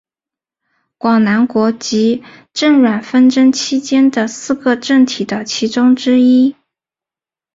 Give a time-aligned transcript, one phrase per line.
[0.97, 6.55] 广南国及郑阮纷争期间的四个政体的其中之一。